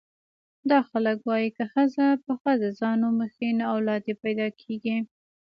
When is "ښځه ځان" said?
2.41-2.99